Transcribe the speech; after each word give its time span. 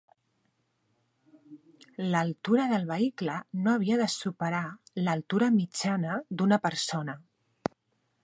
L'altura 2.13 2.65
del 2.71 2.87
vehicle 2.93 3.35
no 3.67 3.75
havia 3.75 3.99
de 4.01 4.07
superar 4.15 4.63
l'altura 5.09 5.53
mitjana 5.61 6.19
d'una 6.41 6.59
persona. 6.67 7.19